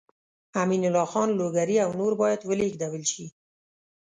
امین 0.61 0.81
الله 0.87 1.07
خان 1.11 1.29
لوګری 1.39 1.77
او 1.85 1.89
نور 1.99 2.13
باید 2.21 2.41
ولېږدول 2.49 3.03
شي. 3.11 3.25